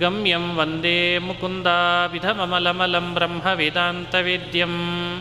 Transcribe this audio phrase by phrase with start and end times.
[0.00, 5.20] गम्यं वंदे मुकुन्दाविधममलमलं ब्रह्मवेदान्तवेद्यम्।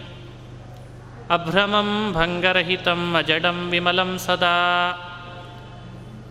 [1.32, 4.58] अभ्रमं भङ्गरहितम् अजडं विमलं सदा।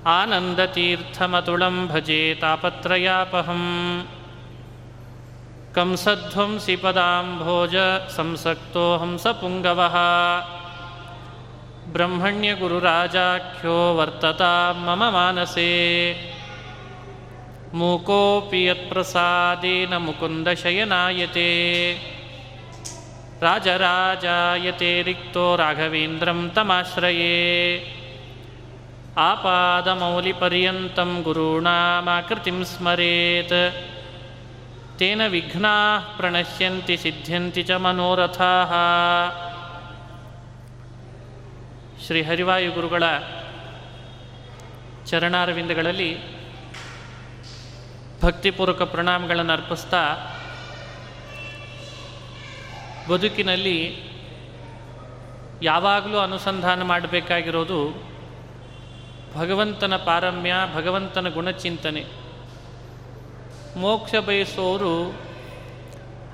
[0.07, 4.03] आनन्दतीर्थमतुलं भजे तापत्रयापहम्।
[5.77, 7.71] कंसध्वंसि पदाम्भोज
[8.09, 9.95] संसक्तो हंसपुङ्गवः
[11.93, 16.32] ब्रह्मण्यगुरुराजाख्यो वर्तता मम मानसे।
[17.75, 21.49] ಮೂಕೋಪಿ ಯತ್ಪ್ರಸಾದೇನ ಮುಕುಂದಶಯನಾಯತೆ
[23.41, 27.95] ರಾಜರಾಜಾಯತೆ ರಿಕ್ತೋ ರಾಘವೇಂದ್ರಂ ತಮಾಶ್ರಯೇ.
[29.19, 33.75] ಆಪಾದಮೌಲಿಪರ್ಯಂತಂ ಗುರುಣಾಮಾಕೃತಿಂ ಸ್ಮರೇತ್.
[34.99, 38.69] ತೇನ ವಿಘ್ನಾ ಪ್ರಣಶ್ಯಂತಿ ಸಿದ್ಧ್ಯಂತಿ ಚ ಮನೋರಥಾ.
[42.07, 43.03] ಶ್ರೀ ಹರಿವಾಯು ಗುರುಗಳ
[45.07, 46.32] ಚರಣಾರವಿಂದಗಳಲ್ಲಿ
[48.23, 50.17] ಭಕ್ತಿಪೂರ್ವಕ ಪ್ರಣಾಮಗಳನ್ನು ಅರ್ಪಿಸ್ತಾ
[53.11, 54.03] ಬದುಕಿನಲ್ಲಿ
[55.63, 58.13] ಯಾವಾಗಲೂ ಅನುಸಂಧಾನ ಮಾಡಬೇಕಾಗಿರೋದು
[59.35, 62.05] ಭಗವಂತನ ಪಾರಮ್ಯ, ಭಗವಂತನ ಗುಣಚಿಂತನೆ.
[63.77, 65.11] ಮೋಕ್ಷ ಬಯಸುವವರು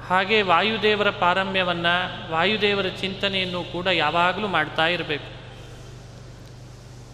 [0.09, 5.39] ಹಾಗೆ ವಾಯುದೇವರ ಪಾರಮ್ಯವನ್ನು, ವಾಯುದೇವರ ಚಿಂತನೆಯನ್ನು ಕೂಡ ಯಾವಾಗಲೂ ಮಾಡ್ತಾ ಇರಬೇಕು.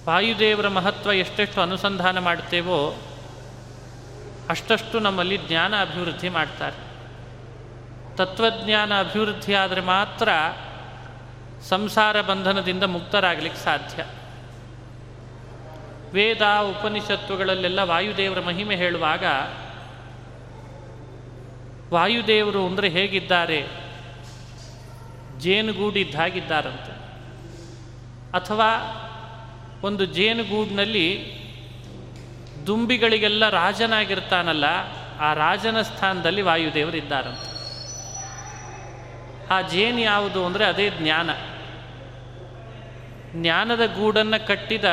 [0.06, 2.94] ವಾಯುದೇವರ ಮಹತ್ವ ಎಷ್ಟೆಷ್ಟು ಅನುಸಂಧಾನ ಮಾಡ್ತೇವೋ
[4.50, 6.94] ಅಷ್ಟಷ್ಟು ನಮ್ಮಲ್ಲಿ ಜ್ಞಾನ ಅಭಿವೃದ್ಧಿ ಮಾಡ್ತಾರೆ.
[8.16, 10.28] ತತ್ವಜ್ಞಾನ ಅಭಿವೃದ್ಧಿ ಆದರೆ ಮಾತ್ರ
[11.62, 14.04] ಸಂಸಾರ ಬಂಧನದಿಂದ ಮುಕ್ತರಾಗಲಿಕ್ಕೆ ಸಾಧ್ಯ.
[16.12, 19.24] ವೇದ, ಉಪನಿಷತ್ತುಗಳಲ್ಲೆಲ್ಲ ವಾಯುದೇವರ ಮಹಿಮೆ ಹೇಳುವಾಗ,
[21.92, 23.84] ವಾಯುದೇವರು ಅಂದರೆ ಹೇಗಿದ್ದಾರೆ?
[25.38, 26.92] ಜೇನುಗೂಡಿದ್ದಾಗಿದ್ದಾರಂತೆ
[28.32, 28.70] ಅಥವಾ
[29.82, 31.33] ಒಂದು ಜೇನುಗೂಡಿನಲ್ಲಿ
[32.66, 34.64] ದುಂಬಿಗಳಿಗೆಲ್ಲ ರಾಜನಾಗಿರ್ತಾನಲ್ಲ,
[35.20, 37.54] ಆ ರಾಜನ ಸ್ಥಾನದಲ್ಲಿ ವಾಯುದೇವರು ಇದ್ದಾರಂತೆ.
[39.50, 41.30] ಆ ಜೇನು ಯಾವುದು ಅಂದರೆ ಅದೇ ಜ್ಞಾನ.
[43.40, 44.84] ಜ್ಞಾನದ ಗೂಡನ್ನು ಕಟ್ಟಿದ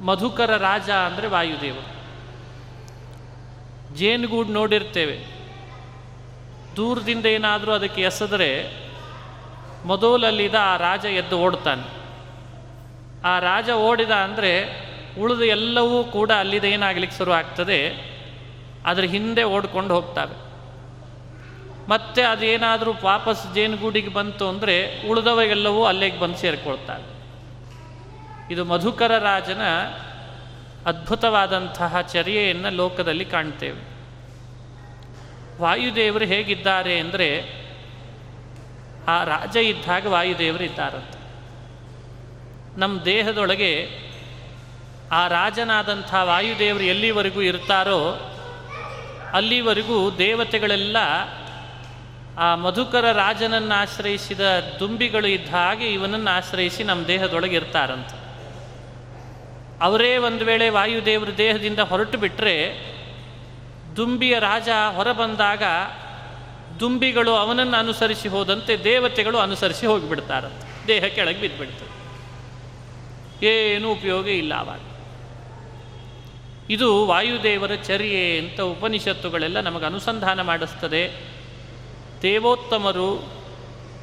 [0.00, 1.96] ಮಧುಕರ ರಾಜ ಅಂದರೆ ವಾಯುದೇವರು.
[3.94, 5.36] ಜೇನುಗೂಡು ನೋಡಿರ್ತೇವೆ.
[6.76, 8.50] ದೂರದಿಂದ ಏನಾದರೂ ಅದಕ್ಕೆ ಎಸೆದರೆ
[9.84, 11.86] ಮೊದಲಲ್ಲಿದ್ದ ಆ ರಾಜ ಎದ್ದು ಓಡ್ತಾನೆ
[13.24, 14.85] ಆ ರಾಜ ಓಡಿದ ಅಂದರೆ
[15.20, 17.88] ಉಳಿದ ಎಲ್ಲವೂ ಕೂಡ ಅಲ್ಲಿದೆ ಏನಾಗಲಿಕ್ಕೆ ಶುರು ಆಗ್ತದೆ?
[18.86, 20.46] ಅದ್ರ ಹಿಂದೆ ಓಡ್ಕೊಂಡು ಹೋಗ್ತವೆ.
[21.88, 27.16] ಮತ್ತೆ ಅದೇನಾದರೂ ವಾಪಸ್ ಜೇನುಗೂಡಿಗೆ ಬಂತು ಅಂದರೆ ಉಳಿದವೆಲ್ಲವೂ ಅಲ್ಲಿಗೆ ಬಂದು ಸೇರಿಕೊಳ್ತವೆ
[28.52, 29.62] ಇದು ಮಧುಕರ ರಾಜನ
[30.86, 33.96] ಅದ್ಭುತವಾದಂತಹ ಚರ್ಯೆಯನ್ನು ಲೋಕದಲ್ಲಿ ಕಾಣ್ತೇವೆ.
[35.62, 37.28] ವಾಯುದೇವರು ಹೇಗಿದ್ದಾರೆ ಅಂದರೆ
[39.08, 41.18] ಆ ರಾಜ ಇದ್ದಾಗ ವಾಯುದೇವರು ಇದ್ದಾರಂತೆ.
[42.80, 43.88] ನಮ್ಮ ದೇಹದೊಳಗೆ
[45.12, 48.32] ಆ ರಾಜನಾದಂಥ ವಾಯುದೇವರು ಎಲ್ಲಿವರೆಗೂ ಇರ್ತಾರೋ
[49.32, 50.96] ಅಲ್ಲಿವರೆಗೂ ದೇವತೆಗಳೆಲ್ಲ
[52.38, 54.40] ಆ ಮಧುಕರ ರಾಜನನ್ನು ಆಶ್ರಯಿಸಿದ
[54.78, 58.08] ದುಂಬಿಗಳು ಇದ್ದ ಹಾಗೆ ಇವನನ್ನು ಆಶ್ರಯಿಸಿ ನಮ್ಮ ದೇಹದೊಳಗೆ ಇರ್ತಾರಂತ.
[59.82, 62.86] ಅವರೇ ಒಂದು ವೇಳೆ ವಾಯುದೇವರ ದೇಹದಿಂದ ಹೊರಟು ಬಿಟ್ಟರೆ
[63.96, 65.62] ದುಂಬಿಯ ರಾಜ ಹೊರಬಂದಾಗ
[66.80, 70.86] ದುಂಬಿಗಳು ಅವನನ್ನು ಅನುಸರಿಸಿ ಹೋದಂತೆ ದೇವತೆಗಳು ಅನುಸರಿಸಿ ಹೋಗಿಬಿಡ್ತಾರಂತೆ.
[70.86, 71.96] ದೇಹ ಕೆಳಗೆ ಬಿದ್ದುಬಿಡ್ತದೆ
[73.46, 74.80] ಏನೂ ಉಪಯೋಗ ಇಲ್ಲ ಅವಾಗ
[76.70, 81.12] ಇದು ವಾಯುದೇವರ ಚರ್ಯೆ ಅಂತ ಉಪನಿಷತ್ತುಗಳೆಲ್ಲ ನಮಗೆ ಅನುಸಂಧಾನ ಮಾಡಿಸ್ತದೆ.
[82.22, 83.32] ದೇವೋತ್ತಮರು,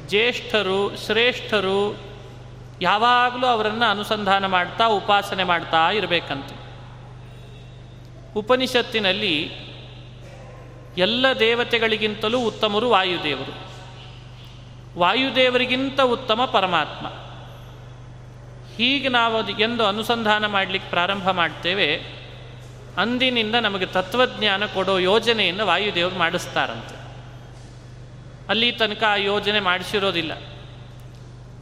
[0.06, 1.96] ಜ್ಯೇಷ್ಠರು, ಶ್ರೇಷ್ಠರು
[2.82, 6.50] ಯಾವಾಗಲೂ ಅವರನ್ನು ಅನುಸಂಧಾನ ಮಾಡ್ತಾ, ಉಪಾಸನೆ ಮಾಡ್ತಾ ಇರಬೇಕಂತ.
[8.36, 9.50] ಉಪನಿಷತ್ತಿನಲ್ಲಿ
[10.98, 13.74] ಎಲ್ಲ ದೇವತೆಗಳಿಗಿಂತಲೂ ಉತ್ತಮರು ವಾಯುದೇವರು.
[14.98, 17.06] ವಾಯುದೇವರಿಗಿಂತ ಉತ್ತಮ ಪರಮಾತ್ಮ.
[18.76, 22.13] ಹೀಗೆ ನಾವು ಎಂದು ಅನುಸಂಧಾನ ಮಾಡಲಿಕ್ಕೆ ಪ್ರಾರಂಭ ಮಾಡ್ತೇವೆ.
[22.98, 27.04] ಅಂದಿನಿಂದ ನಮಗೆ ತತ್ವಜ್ಞಾನ ಕೊಡೋ ಯೋಜನೆಯನ್ನು ವಾಯುದೇವರು ಮಾಡಿಸ್ತಾರಂತೆ.
[28.48, 30.32] ಅಲ್ಲಿ ತನಕ ಆ ಯೋಜನೆ ಮಾಡಿಸಿರೋದಿಲ್ಲ.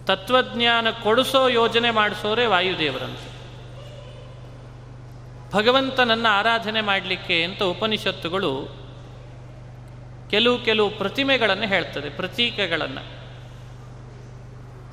[0.05, 3.33] ತತ್ವಜ್ಞಾನ ಕೊಡಿಸೋ ಯೋಜನೆ ಮಾಡಿಸೋರೆ ವಾಯುದೇವರಂತೆ.
[5.53, 8.83] ಭಗವಂತನನ್ನು ಆರಾಧನೆ ಮಾಡಲಿಕ್ಕೆ ಅಂತ ಉಪನಿಷತ್ತುಗಳು
[10.31, 13.23] ಕೆಲವು ಕೆಲವು ಪ್ರತಿಮೆಗಳನ್ನು ಹೇಳ್ತದೆ, ಪ್ರತೀಕಗಳನ್ನು.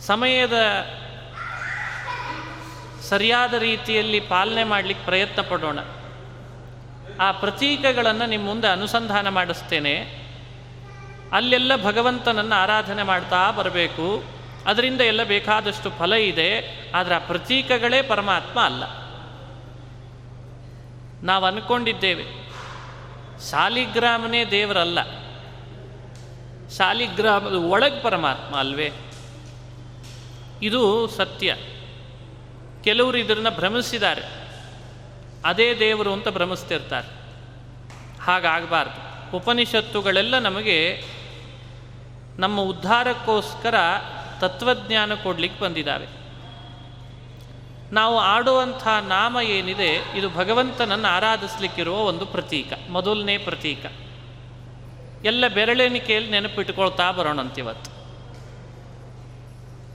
[0.02, 0.54] ಸಮಯದ
[3.02, 5.80] ಸರಿಯಾದ ರೀತಿಯಲ್ಲಿ ಪಾಲನೆ ಮಾಡಲಿಕ್ಕೆ ಪ್ರಯತ್ನ ಪಡೋಣ.
[7.20, 10.20] ಆ ಪ್ರತೀಕಗಳನ್ನು ನಿಮ್ಮ ಮುಂದೆ ಅನುಸಂಧಾನ ಮಾಡಿಸ್ತೇನೆ.
[11.32, 14.24] ಅಲ್ಲೆಲ್ಲ ಭಗವಂತನನ್ನು ಆರಾಧನೆ ಮಾಡ್ತಾ ಬರಬೇಕು.
[14.66, 16.82] ಅದರಿಂದ ಎಲ್ಲ ಬೇಕಾದಷ್ಟು ಫಲ ಇದೆ.
[16.96, 18.84] ಆದರೆ ಆ ಪ್ರತೀಕಗಳೇ ಪರಮಾತ್ಮ ಅಲ್ಲ.
[21.24, 22.24] ನಾವು ಅಂದ್ಕೊಂಡಿದ್ದೇವೆ
[23.52, 25.04] ಶಾಲಿಗ್ರಾಮನೇ ದೇವರಲ್ಲ.
[26.78, 28.92] ಶಾಲಿಗ್ರಾಮದ ಒಳಗೆ ಪರಮಾತ್ಮ ಅಲ್ವೇ?
[30.62, 31.56] ಇದು ಸತ್ಯ.
[32.84, 34.39] ಕೆಲವರು ಇದನ್ನು ಭ್ರಮಿಸಿದ್ದಾರೆ.
[35.46, 37.20] ಅದೇ ದೇವರು ಅಂತ ಭ್ರಮಿಸ್ತಿರ್ತಾರೆ.
[38.22, 39.10] ಹಾಗಾಗಬಾರ್ದು.
[39.38, 41.04] ಉಪನಿಷತ್ತುಗಳೆಲ್ಲ ನಮಗೆ
[42.38, 43.76] ನಮ್ಮ ಉದ್ಧಾರಕ್ಕೋಸ್ಕರ
[44.40, 46.08] ತತ್ವಜ್ಞಾನ ಕೊಡ್ಲಿಕ್ಕೆ ಬಂದಿದ್ದಾವೆ.
[47.92, 53.86] ನಾವು ಆಡುವಂಥ ನಾಮ ಏನಿದೆ, ಇದು ಭಗವಂತನನ್ನು ಆರಾಧಿಸ್ಲಿಕ್ಕಿರುವ ಒಂದು ಪ್ರತೀಕ, ಮೊದಲನೇ ಪ್ರತೀಕ.
[55.26, 57.92] ಎಲ್ಲ ಬೆರಳೆಣಿಕೆಯಲ್ಲಿ ನೆನಪಿಟ್ಕೊಳ್ತಾ ಬರೋಣಂತಿವತ್ತು.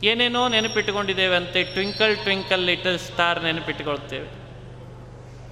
[0.07, 4.44] ಏನೇನೋ ನೆನಪಿಟ್ಟುಕೊಂಡಿದ್ದೇವೆ ಅಂತೆ, ಟ್ವಿಂಕಲ್ ಟ್ವಿಂಕಲ್ ಲಿಟಲ್ ಸ್ಟಾರ್ ನೆನಪಿಟ್ಟುಕೊಳ್ತೇವೆ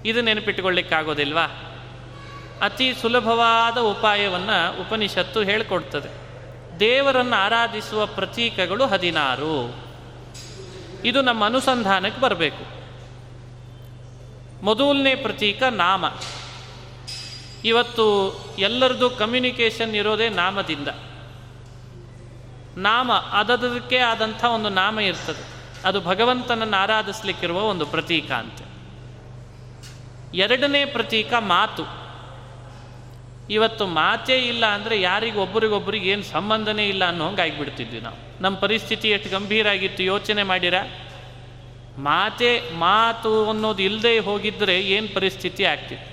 [0.04, 1.69] ಇದು ನೆನಪಿಟ್ಟುಕೊಳ್ಳಿಕ್ಕಾಗೋದಿಲ್ವಾ?
[2.62, 6.22] ಅತಿ ಸುಲಭವಾದ ಉಪಾಯವನ್ನು ಉಪನಿಷತ್ತು ಹೇಳಿಕೊಡ್ತದೆ.
[6.81, 9.75] ದೇವರನ್ನು ಆರಾಧಿಸುವ ಪ್ರತೀಕಗಳು ಹದಿನಾರು.
[11.04, 12.82] ಇದು ನಮ್ಮ ಅನುಸಂಧಾನಕ್ಕೆ ಬರಬೇಕು.
[14.64, 16.04] ಮೊದಲನೇ ಪ್ರತೀಕ ನಾಮ.
[17.64, 20.88] ಇವತ್ತು ಎಲ್ಲರದು ಕಮ್ಯುನಿಕೇಷನ್ ಇರೋದೇ ನಾಮದಿಂದ.
[22.76, 25.46] ನಾಮ ಅದದಕ್ಕೆ ಆದಂಥ ಒಂದು ನಾಮ ಇರ್ತದೆ.
[25.84, 28.71] ಅದು ಭಗವಂತನನ್ನು ಆರಾಧಿಸ್ಲಿಕ್ಕಿರುವ ಒಂದು ಪ್ರತೀಕ ಅಂತೆ.
[30.34, 32.02] ಎರಡನೇ ಪ್ರತೀಕ ಮಾತು.
[33.50, 38.43] ಇವತ್ತು ಮಾತೇ ಇಲ್ಲ ಅಂದರೆ ಯಾರಿಗೊಬ್ಬರಿಗೊಬ್ಬರಿಗೆ ಏನು ಸಂಬಂಧನೇ ಇಲ್ಲ ಅನ್ನೋ ಹಂಗೆ ಆಗಿಬಿಡ್ತಿದ್ವಿ ನಾವು.
[38.43, 40.75] ನಮ್ಮ ಪರಿಸ್ಥಿತಿ ಎಷ್ಟು ಗಂಭೀರ ಆಗಿತ್ತು ಯೋಚನೆ ಮಾಡಿರ?
[41.99, 46.12] ಮಾತೇ, ಮಾತು ಅನ್ನೋದು ಇಲ್ಲದೆ ಹೋಗಿದ್ದರೆ ಏನು ಪರಿಸ್ಥಿತಿ ಆಗ್ತಿತ್ತು?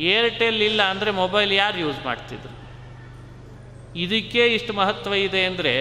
[0.00, 2.54] ಏರ್ಟೆಲ್ ಇಲ್ಲ ಅಂದರೆ ಮೊಬೈಲ್ ಯಾರು ಯೂಸ್ ಮಾಡ್ತಿದ್ರು?
[3.96, 5.74] ಇದಕ್ಕೆ ಇಷ್ಟು ಮಹತ್ವ ಇದೆ ಅಂದರೆ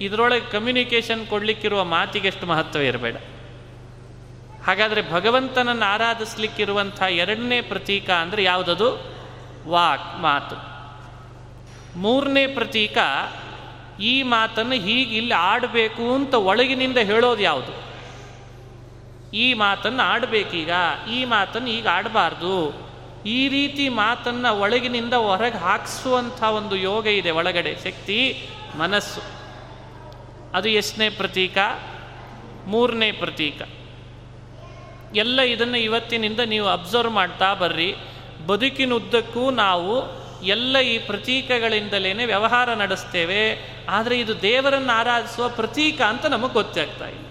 [0.00, 3.16] ಇದರೊಳಗೆ ಕಮ್ಯುನಿಕೇಷನ್ ಕೊಡಲಿಕ್ಕಿರುವ ಮಾತಿಗೆ ಎಷ್ಟು ಮಹತ್ವ ಇರಬೇಡ.
[4.68, 8.88] ಹಾಗಾದರೆ ಭಗವಂತನನ್ನು ಆರಾಧಿಸ್ಲಿಕ್ಕಿರುವಂಥ ಎರಡನೇ ಪ್ರತೀಕ ಅಂದರೆ ಯಾವುದದು?
[9.68, 10.56] ವಾಕ್, ಮಾತು.
[11.98, 12.98] ಮೂರನೇ ಪ್ರತೀಕ,
[14.00, 17.72] ಈ ಮಾತನ್ನು ಹೀಗೆ ಇಲ್ಲಿ ಆಡಬೇಕು ಅಂತ ಒಳಗಿನಿಂದ ಹೇಳೋದು ಯಾವುದು?
[19.36, 20.70] ಈ ಮಾತನ್ನು ಆಡಬೇಕೀಗ
[21.10, 22.88] ಈ ಮಾತನ್ನು ಈಗ ಆಡಬಾರ್ದು.
[23.26, 27.74] ಈ ರೀತಿ ಮಾತನ್ನು ಒಳಗಿನಿಂದ ಹೊರಗೆ ಹಾಕಿಸುವಂಥ ಒಂದು ಯೋಗ ಇದೆ ಒಳಗಡೆ.
[27.84, 29.20] ಶಕ್ತಿ, ಮನಸ್ಸು.
[30.54, 31.58] ಅದು ಎಷ್ಟನೇ ಪ್ರತೀಕ?
[32.66, 33.62] ಮೂರನೇ ಪ್ರತೀಕ.
[35.14, 37.94] ಎಲ್ಲ ಇದನ್ನು ಇವತ್ತಿನಿಂದ ನೀವು ಅಬ್ಸರ್ವ್ ಮಾಡ್ತಾ ಬರ್ರಿ.
[38.46, 43.72] ಬದುಕಿನುದ್ದಕ್ಕೂ ನಾವು ಎಲ್ಲ ಈ ಪ್ರತೀಕಗಳಿಂದಲೇ ವ್ಯವಹಾರ ನಡೆಸ್ತೇವೆ.
[43.88, 47.26] ಆದರೆ ಇದು ದೇವರನ್ನು ಆರಾಧಿಸುವ ಪ್ರತೀಕ ಅಂತ ನಮಗೆ ಗೊತ್ತಾಗ್ತಾ ಇಲ್ಲ.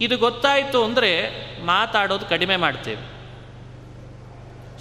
[0.00, 1.10] ಇದು ಗೊತ್ತಾಯಿತು ಅಂದರೆ
[1.64, 3.20] ಮಾತಾಡೋದು ಕಡಿಮೆ ಮಾಡ್ತೇವೆ.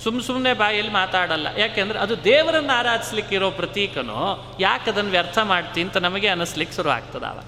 [0.04, 1.48] ಸುಮ್ ಸುಮ್ಮನೆ ಬಾಯಲ್ಲಿ ಮಾತಾಡಲ್ಲ.
[1.58, 7.40] ಯಾಕೆಂದ್ರೆ ಅದು ದೇವರನ್ನು ಆರಾಧಿಸ್ಲಿಕ್ಕಿರೋ ಪ್ರತೀಕನೋ ಯಾಕೆ ಅದನ್ನು ವ್ಯರ್ಥ ಮಾಡ್ತಿ ಅಂತ ನಮಗೆ ಅನ್ನಿಸ್ಲಿಕ್ಕೆ ಶುರು ಆಗ್ತದಾವ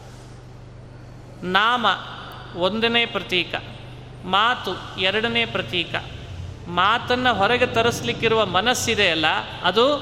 [1.43, 1.85] ನಾಮ
[2.57, 3.55] ಒಂದನೇ ಪ್ರತೀಕ.
[4.25, 5.95] ಮಾತು ಎರಡನೇ ಪ್ರತೀಕ.
[6.67, 9.25] ಮಾತನ್ನು ಹೊರಗೆ ತರಿಸ್ಲಿಕ್ಕಿರುವ ಮನಸ್ಸಿದೆಯಲ್ಲ,
[9.63, 9.97] ಅದು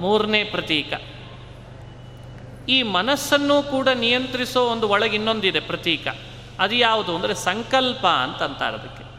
[0.00, 0.92] ಮೂರನೇ ಪ್ರತೀಕ.
[2.68, 6.08] ಈ ಮನಸ್ಸನ್ನು ಕೂಡ ನಿಯಂತ್ರಿಸೋ ಒಂದು ಒಳಗೆ ಇನ್ನೊಂದಿದೆ ಪ್ರತೀಕ.
[6.58, 9.12] ಅದು ಯಾವುದು ಅಂದರೆ ಸಂಕಲ್ಪ ಅಂತಂತಾರೆ ಅದಕ್ಕೆ.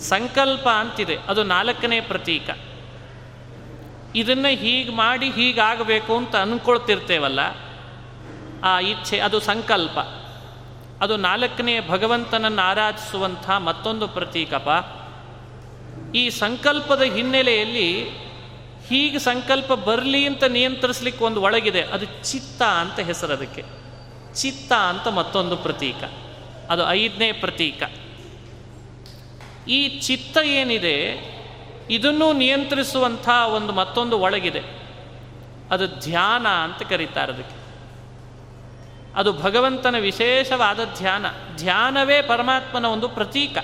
[0.00, 2.50] ಸಂಕಲ್ಪ ಅಂತಿದೆ, ಅದು ನಾಲ್ಕನೇ ಪ್ರತೀಕ.
[4.14, 7.40] ಇದನ್ನು ಹೀಗೆ ಮಾಡಿ ಹೀಗಾಗಬೇಕು ಅಂತ ಅಂದ್ಕೊಳ್ತಿರ್ತೇವಲ್ಲ
[8.64, 9.98] ಆ ಇಚ್ಛೆ, ಅದು ಸಂಕಲ್ಪ.
[11.00, 14.68] ಅದು ನಾಲ್ಕನೇ ಭಗವಂತನನ್ನು ಆರಾಧಿಸುವಂಥ ಮತ್ತೊಂದು ಪ್ರತೀಕಪ.
[16.14, 18.08] ಈ ಸಂಕಲ್ಪದ ಹಿನ್ನೆಲೆಯಲ್ಲಿ
[18.88, 21.82] ಹೀಗೆ ಸಂಕಲ್ಪ ಬರಲಿ ಅಂತ ನಿಯಂತ್ರಿಸ್ಲಿಕ್ಕೆ ಒಂದು ಒಳಗಿದೆ.
[21.82, 23.64] ಅದು ಚಿತ್ತ ಅಂತ ಹೆಸರು ಅದಕ್ಕೆ.
[24.34, 26.04] ಚಿತ್ತ ಅಂತ ಮತ್ತೊಂದು ಪ್ರತೀಕ.
[26.70, 27.82] ಅದು ಐದನೇ ಪ್ರತೀಕ.
[29.68, 30.96] ಈ ಚಿತ್ತ ಏನಿದೆ,
[31.90, 34.62] ಇದನ್ನು ನಿಯಂತ್ರಿಸುವಂಥ ಒಂದು ಮತ್ತೊಂದು ಒಳಗಿದೆ.
[35.70, 37.55] ಅದು ಧ್ಯಾನ ಅಂತ ಕರೀತಾರೆ ಅದಕ್ಕೆ.
[39.16, 41.26] ಅದು ಭಗವಂತನ ವಿಶೇಷವಾದ ಧ್ಯಾನ.
[41.56, 43.58] ಧ್ಯಾನವೇ ಪರಮಾತ್ಮನ ಒಂದು ಪ್ರತೀಕ.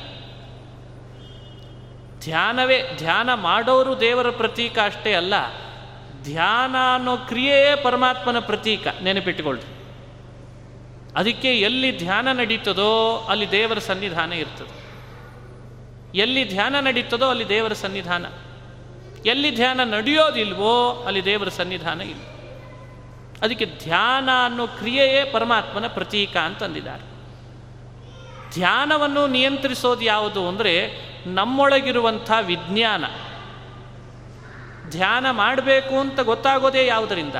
[2.20, 5.34] ಧ್ಯಾನವೇ, ಧ್ಯಾನ ಮಾಡೋರು ದೇವರ ಪ್ರತೀಕ ಅಷ್ಟೇ ಅಲ್ಲ,
[6.22, 8.86] ಧ್ಯಾನ ಅನ್ನೋ ಕ್ರಿಯೆಯೇ ಪರಮಾತ್ಮನ ಪ್ರತೀಕ.
[9.02, 9.62] ನೆನಪಿಟ್ಟುಕೊಳ್ಳಿ
[11.16, 14.82] ಅದಕ್ಕೆ ಎಲ್ಲಿ ಧ್ಯಾನ ನಡೀತದೋ ಅಲ್ಲಿ ದೇವರ ಸನ್ನಿಧಾನ ಇರ್ತದೆ.
[16.18, 18.26] ಎಲ್ಲಿ ಧ್ಯಾನ ನಡೀತದೋ ಅಲ್ಲಿ ದೇವರ ಸನ್ನಿಧಾನ.
[19.26, 22.31] ಎಲ್ಲಿ ಧ್ಯಾನ ನಡೆಯೋದಿಲ್ವೋ ಅಲ್ಲಿ ದೇವರ ಸನ್ನಿಧಾನ ಇಲ್ಲ.
[23.42, 27.12] ಅದಕ್ಕೆ ಧ್ಯಾನ ಅನ್ನೋ ಕ್ರಿಯೆಯೇ ಪರಮಾತ್ಮನ ಪ್ರತೀಕ ಅಂತಂದಿದ್ದಾರೆ.
[28.54, 30.92] ಧ್ಯಾನವನ್ನು ನಿಯಂತ್ರಿಸೋದು ಯಾವುದು ಅಂದರೆ
[31.26, 33.04] ನಮ್ಮೊಳಗಿರುವಂಥ ವಿಜ್ಞಾನ.
[34.90, 37.34] ಧ್ಯಾನ ಮಾಡಬೇಕು ಅಂತ ಗೊತ್ತಾಗೋದೇ ಯಾವುದರಿಂದ?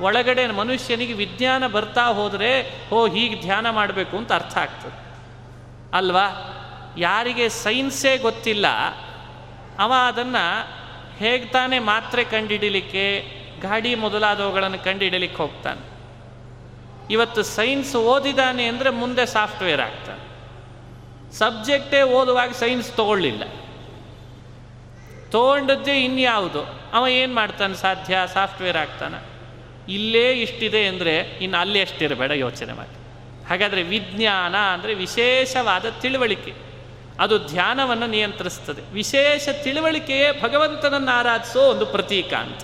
[0.00, 5.06] ಒಳಗಡೆ ಮನುಷ್ಯನಿಗೆ ವಿಜ್ಞಾನ ಬರ್ತಾ ಹೋದರೆ, ಓ, ಹೀಗೆ ಧ್ಯಾನ ಮಾಡಬೇಕು ಅಂತ ಅರ್ಥ ಆಗ್ತದೆ.
[5.96, 6.52] ಅಲ್ವಾ?
[6.98, 8.66] ಯಾರಿಗೆ ಸೈನ್ಸೇ ಗೊತ್ತಿಲ್ಲ,
[9.78, 10.68] ಅವ ಅದನ್ನು
[11.16, 15.96] ಹೇಗೆ ತಾನೇ ಮಾತ್ರೆ ಕಂಡುಹಿಡಿಲಿಕ್ಕೆ ಗಾಡಿ ಮೊದಲಾದವುಗಳನ್ನು ಕಂಡುಹಿಡಲಿಕ್ಕೆ ಹೋಗ್ತಾನೆ.
[17.10, 20.26] ಇವತ್ತು ಸೈನ್ಸ್ ಓದಿದಾನೆ ಅಂದರೆ ಮುಂದೆ ಸಾಫ್ಟ್ವೇರ್ ಆಗ್ತಾನೆ.
[21.34, 23.42] ಸಬ್ಜೆಕ್ಟೇ ಓದುವಾಗ ಸೈನ್ಸ್ ತಗೊಳ್ಳಿಲ್ಲ.
[25.30, 26.80] ತೊಗೊಂಡದ್ದೇ ಇನ್ಯಾವುದು?
[26.92, 27.74] ಅವ ಏನು ಮಾಡ್ತಾನೆ?
[27.74, 28.16] ಸಾಧ್ಯ?
[28.34, 29.36] ಸಾಫ್ಟ್ವೇರ್ ಆಗ್ತಾನೆ.
[29.92, 32.96] ಇಲ್ಲೇ ಇಷ್ಟಿದೆ ಅಂದರೆ ಇನ್ನು ಅಲ್ಲಿ ಎಷ್ಟಿರಬೇಡ ಯೋಚನೆ ಮಾಡಿ.
[33.48, 36.54] ಹಾಗಾದರೆ ವಿಜ್ಞಾನ ಅಂದರೆ ವಿಶೇಷವಾದ ತಿಳುವಳಿಕೆ.
[37.20, 38.92] ಅದು ಧ್ಯಾನವನ್ನು ನಿಯಂತ್ರಿಸ್ತದೆ.
[38.92, 42.60] ವಿಶೇಷ ತಿಳುವಳಿಕೆಯೇ ಭಗವಂತನನ್ನು ಆರಾಧಿಸೋ ಒಂದು ಪ್ರತೀಕ ಅಂತ.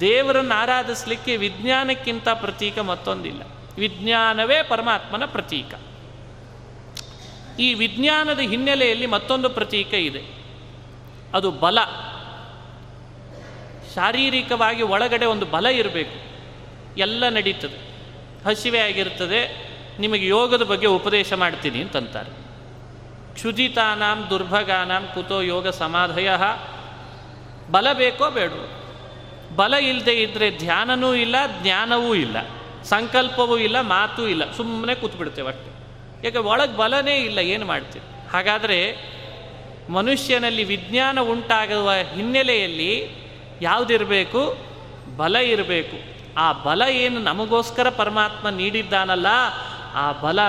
[0.00, 3.42] ದೇವರನ್ನು ಆರಾಧಿಸಲಿಕ್ಕೆ ವಿಜ್ಞಾನಕ್ಕಿಂತ ಪ್ರತೀಕ ಮತ್ತೊಂದಿಲ್ಲ.
[3.78, 5.74] ವಿಜ್ಞಾನವೇ ಪರಮಾತ್ಮನ ಪ್ರತೀಕ.
[7.60, 10.22] ಈ ವಿಜ್ಞಾನದ ಹಿನ್ನೆಲೆಯಲ್ಲಿ ಮತ್ತೊಂದು ಪ್ರತೀಕ ಇದೆ.
[11.34, 11.78] ಅದು ಬಲ.
[13.94, 16.28] ಶಾರೀರಿಕವಾಗಿ ಒಳಗಡೆ ಒಂದು ಬಲ ಇರಬೇಕು.
[16.98, 17.88] ಎಲ್ಲ ನಡೀತದೆ.
[18.44, 19.68] ಹಸಿವೆ ಆಗಿರ್ತದೆ.
[20.00, 22.30] ನಿಮಗೆ ಯೋಗದ ಬಗ್ಗೆ ಉಪದೇಶ ಮಾಡ್ತೀನಿ ಅಂತಂತಾರೆ.
[23.34, 26.30] ಕ್ಷುದಿತಾನಾಂ ದುರ್ಭಗಾನಾಂ ಕುತೋ ಯೋಗ ಸಮಾಧಯ.
[27.70, 28.77] ಬಲ ಬೇಕೋ ಬೇಡವೋ?
[29.58, 32.36] ಬಲ ಇಲ್ಲದೆ ಇದ್ದರೆ ಧ್ಯಾನನೂ ಇಲ್ಲ, ಜ್ಞಾನವೂ ಇಲ್ಲ,
[32.84, 35.70] ಸಂಕಲ್ಪವೂ ಇಲ್ಲ, ಮಾತೂ ಇಲ್ಲ, ಸುಮ್ಮನೆ ಕೂತ್ಬಿಡ್ತೇವೆ ಅಷ್ಟೆ.
[36.24, 38.78] ಯಾಕೆ ಒಳಗೆ ಬಲನೇ ಇಲ್ಲ, ಏನು ಮಾಡ್ತೀವಿ ಹಾಗಾದರೆ
[39.88, 42.92] ಮನುಷ್ಯನಲ್ಲಿ ವಿಜ್ಞಾನ ಉಂಟಾಗುವ ಹಿನ್ನೆಲೆಯಲ್ಲಿ
[43.62, 44.40] ಯಾವುದಿರಬೇಕು?
[45.16, 45.96] ಬಲ ಇರಬೇಕು.
[46.36, 49.26] ಆ ಬಲ ಏನು ನಮಗೋಸ್ಕರ ಪರಮಾತ್ಮ ನೀಡಿದ್ದಾನಲ್ಲ,
[49.94, 50.40] ಆ ಬಲ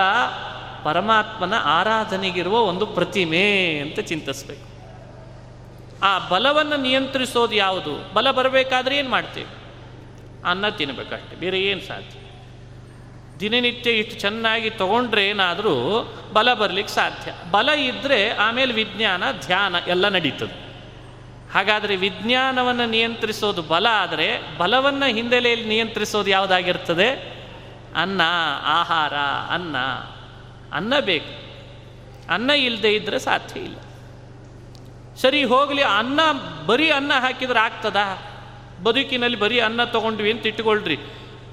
[0.83, 3.45] ಪರಮಾತ್ಮನ ಆರಾಧನೆಗಿರುವ ಒಂದು ಪ್ರತಿಮೆ
[3.79, 4.68] ಅಂತ ಚಿಂತಿಸ್ಬೇಕು.
[6.03, 8.13] ಆ ಬಲವನ್ನು ನಿಯಂತ್ರಿಸೋದು ಯಾವುದು?
[8.13, 9.47] ಬಲ ಬರಬೇಕಾದ್ರೆ ಏನು ಮಾಡ್ತೀವಿ?
[10.45, 12.19] ಅನ್ನ ತಿನ್ನಬೇಕಷ್ಟೆ ಬೇರೆ ಏನು ಸಾಧ್ಯ?
[13.39, 15.73] ದಿನನಿತ್ಯ ಇಷ್ಟು ಚೆನ್ನಾಗಿ ತಗೊಂಡ್ರೆ ಏನಾದರೂ
[16.33, 17.33] ಬಲ ಬರಲಿಕ್ಕೆ ಸಾಧ್ಯ.
[17.51, 20.69] ಬಲ ಇದ್ದರೆ ಆಮೇಲೆ ವಿಜ್ಞಾನ, ಧ್ಯಾನ ಎಲ್ಲ ನಡೀತದೆ.
[21.53, 27.39] ಹಾಗಾದರೆ ವಿಜ್ಞಾನವನ್ನು ನಿಯಂತ್ರಿಸೋದು ಬಲ ಆದರೆ ಬಲವನ್ನು ಹಿನ್ನೆಲೆಯಲ್ಲಿ ನಿಯಂತ್ರಿಸೋದು ಯಾವುದಾಗಿರ್ತದೆ?
[27.95, 28.21] ಅನ್ನ,
[28.63, 29.13] ಆಹಾರ,
[29.49, 29.75] ಅನ್ನ.
[30.73, 31.49] ಅನ್ನ ಬೇಕು.
[32.33, 33.75] ಅನ್ನ ಇಲ್ಲದೆ ಇದ್ದರೆ ಸಾಧ್ಯ ಇಲ್ಲ.
[35.21, 36.19] ಸರಿ ಹೋಗಲಿ, ಅನ್ನ
[36.65, 38.25] ಬರೀ ಅನ್ನ ಹಾಕಿದ್ರೆ ಆಗ್ತದಾ?
[38.83, 40.97] ಬದುಕಿನಲ್ಲಿ ಬರೀ ಅನ್ನ ತೊಗೊಂಡ್ವಿ ಅಂತ ಇಟ್ಕೊಳ್ರಿ.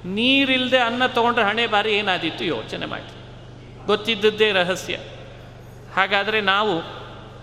[0.05, 3.17] ನೀರಿಲ್ಲದೆ ಅನ್ನ ತೊಗೊಂಡ್ರೆ ಹಣೆ ಬಾರಿ ಏನಾದಿತ್ತು ಯೋಚನೆ ಮಾಡಿ.
[3.85, 4.97] ಗೊತ್ತಿದ್ದದ್ದೇ ರಹಸ್ಯ.
[5.95, 6.79] ಹಾಗಾದರೆ ನಾವು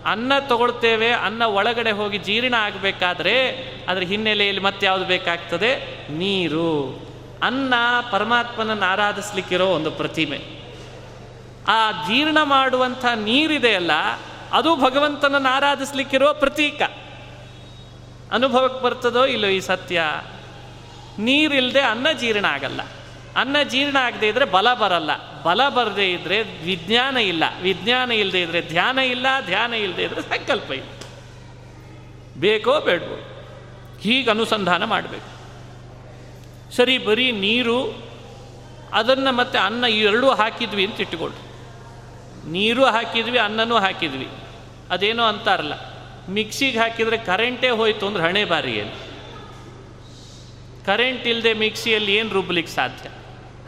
[0.05, 3.49] ಅನ್ನ ತಗೊಳ್ತೇವೆ, ಅನ್ನ ಒಳಗಡೆ ಹೋಗಿ ಜೀರ್ಣ ಆಗಬೇಕಾದ್ರೆ
[3.89, 6.05] ಅದರ ಹಿನ್ನೆಲೆಯಲ್ಲಿ ಮತ್ತೆ ಯಾವುದು ಬೇಕಾಗ್ತದೆ?
[6.11, 7.05] ನೀರು.
[7.43, 7.73] ಅನ್ನ
[8.11, 10.41] ಪರಮಾತ್ಮನನ್ನು ಆರಾಧಿಸ್ಲಿಕ್ಕಿರೋ ಒಂದು ಪ್ರತಿಮೆ.
[11.67, 13.91] ಆ ಜೀರ್ಣ ಮಾಡುವಂಥ ನೀರಿದೆಯಲ್ಲ
[14.55, 16.81] ಅದು ಭಗವಂತನನ್ನು ಆರಾಧಿಸ್ಲಿಕ್ಕಿರೋ ಪ್ರತೀಕ.
[18.31, 20.03] ಅನುಭವಕ್ಕೆ ಬರ್ತದೋ ಇಲ್ಲೋ ಈ ಸತ್ಯ?
[21.19, 22.81] ನೀರಿಲ್ಲದೆ ಅನ್ನ ಜೀರ್ಣ ಆಗಲ್ಲ.
[23.35, 25.41] ಅನ್ನ ಜೀರ್ಣ ಆಗದೆ ಇದ್ರೆ ಬಲ ಬರಲ್ಲ.
[25.43, 27.43] ಬಲ ಬರದೇ ಇದ್ರೆ ವಿಜ್ಞಾನ ಇಲ್ಲ.
[27.61, 30.89] ವಿಜ್ಞಾನ ಇಲ್ಲದೆ ಇದ್ರೆ ಧ್ಯಾನ ಇಲ್ಲ, ಧ್ಯಾನ ಇಲ್ಲದೆ ಇದ್ರೆ ಸಂಕಲ್ಪ ಇಲ್ಲ.
[32.39, 33.47] ಬೇಕೋ ಬೇಡವೋ.
[34.01, 35.35] ಹೀಗೆ ಅನುಸಂಧಾನ ಮಾಡಬೇಕು.
[36.75, 38.03] ಸರಿ, ಬರೀ ನೀರು,
[38.93, 41.45] ಅದನ್ನು ಮತ್ತೆ ಅನ್ನ ಎರಡೂ ಹಾಕಿದ್ವಿ ಅಂತ ಇಟ್ಟುಕೊಳ್ಳಿ
[42.51, 44.27] ನೀರು ಹಾಕಿದ್ವಿ, ಅನ್ನನೂ ಹಾಕಿದ್ವಿ.
[44.89, 45.73] ಅದೇನೋ ಅಂತಾರಲ್ಲ,
[46.29, 49.05] ಮಿಕ್ಸಿಗೆ ಹಾಕಿದರೆ ಕರೆಂಟೇ ಹೋಯ್ತು ಅಂದ್ರೆ ಹಣೆ ಏನು?
[50.85, 53.09] ಕರೆಂಟ್ ಇಲ್ಲದೆ ಮಿಕ್ಸಿಯಲ್ಲಿ ಏನು ರುಬ್ಲಿಕ್ಕೆ ಸಾಧ್ಯ?